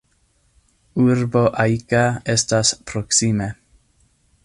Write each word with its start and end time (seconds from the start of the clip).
Urbo 1.03 1.43
Ajka 1.65 2.01
estas 2.35 2.75
proksime. 2.93 3.55